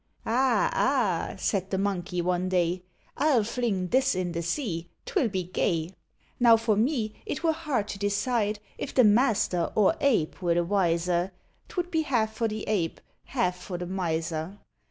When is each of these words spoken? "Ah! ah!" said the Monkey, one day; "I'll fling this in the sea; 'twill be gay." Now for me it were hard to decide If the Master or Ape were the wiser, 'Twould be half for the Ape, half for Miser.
"Ah! 0.25 0.71
ah!" 0.73 1.35
said 1.37 1.69
the 1.69 1.77
Monkey, 1.77 2.23
one 2.23 2.49
day; 2.49 2.81
"I'll 3.17 3.43
fling 3.43 3.89
this 3.89 4.15
in 4.15 4.31
the 4.31 4.41
sea; 4.41 4.89
'twill 5.05 5.27
be 5.29 5.43
gay." 5.43 5.91
Now 6.39 6.57
for 6.57 6.75
me 6.75 7.13
it 7.23 7.43
were 7.43 7.51
hard 7.51 7.87
to 7.89 7.99
decide 7.99 8.57
If 8.79 8.95
the 8.95 9.03
Master 9.03 9.71
or 9.75 9.93
Ape 10.01 10.41
were 10.41 10.55
the 10.55 10.63
wiser, 10.63 11.33
'Twould 11.69 11.91
be 11.91 12.01
half 12.01 12.33
for 12.33 12.47
the 12.47 12.67
Ape, 12.67 12.99
half 13.25 13.59
for 13.61 13.77
Miser. 13.85 14.57